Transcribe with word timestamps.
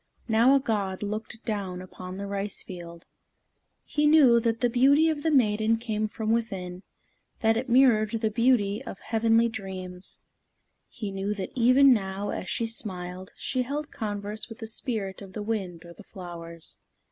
Now 0.27 0.55
a 0.55 0.59
god 0.59 1.03
looked 1.03 1.45
down 1.45 1.79
upon 1.79 2.17
the 2.17 2.25
rice 2.25 2.63
field. 2.63 3.05
He 3.85 4.07
knew 4.07 4.39
that 4.39 4.59
the 4.61 4.67
beauty 4.67 5.09
of 5.09 5.21
the 5.21 5.29
maiden 5.29 5.77
came 5.77 6.07
from 6.07 6.31
within, 6.31 6.81
that 7.41 7.55
it 7.55 7.69
mirrored 7.69 8.09
the 8.09 8.31
beauty 8.31 8.83
of 8.83 8.97
heavenly 8.97 9.47
dreams. 9.47 10.23
He 10.89 11.11
knew 11.11 11.35
that 11.35 11.51
even 11.53 11.93
now, 11.93 12.31
as 12.31 12.49
she 12.49 12.65
smiled, 12.65 13.31
she 13.35 13.61
held 13.61 13.91
converse 13.91 14.49
with 14.49 14.57
the 14.57 14.65
spirit 14.65 15.21
of 15.21 15.33
the 15.33 15.43
wind 15.43 15.85
or 15.85 15.93
the 15.93 16.01
flowers. 16.03 16.79